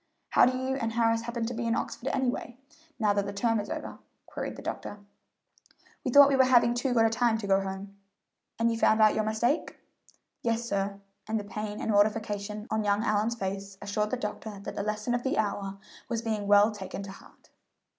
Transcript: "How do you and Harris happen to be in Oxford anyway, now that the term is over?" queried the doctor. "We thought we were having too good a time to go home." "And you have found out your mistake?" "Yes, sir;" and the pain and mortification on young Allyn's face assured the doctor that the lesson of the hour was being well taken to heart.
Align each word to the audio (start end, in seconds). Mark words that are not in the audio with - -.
"How 0.29 0.47
do 0.47 0.57
you 0.57 0.77
and 0.77 0.93
Harris 0.93 1.21
happen 1.21 1.45
to 1.45 1.53
be 1.53 1.67
in 1.67 1.75
Oxford 1.75 2.07
anyway, 2.11 2.57
now 2.97 3.13
that 3.13 3.27
the 3.27 3.31
term 3.31 3.59
is 3.59 3.69
over?" 3.69 3.99
queried 4.25 4.55
the 4.55 4.63
doctor. 4.63 4.97
"We 6.03 6.09
thought 6.09 6.27
we 6.27 6.35
were 6.35 6.43
having 6.45 6.73
too 6.73 6.95
good 6.95 7.05
a 7.05 7.09
time 7.11 7.37
to 7.37 7.45
go 7.45 7.61
home." 7.61 7.99
"And 8.57 8.71
you 8.71 8.77
have 8.79 8.81
found 8.81 8.99
out 8.99 9.13
your 9.13 9.23
mistake?" 9.23 9.77
"Yes, 10.41 10.63
sir;" 10.67 10.99
and 11.27 11.39
the 11.39 11.43
pain 11.43 11.79
and 11.79 11.91
mortification 11.91 12.65
on 12.71 12.83
young 12.83 13.03
Allyn's 13.03 13.35
face 13.35 13.77
assured 13.79 14.09
the 14.09 14.17
doctor 14.17 14.59
that 14.63 14.73
the 14.73 14.81
lesson 14.81 15.13
of 15.13 15.21
the 15.21 15.37
hour 15.37 15.77
was 16.09 16.23
being 16.23 16.47
well 16.47 16.71
taken 16.71 17.03
to 17.03 17.11
heart. 17.11 17.51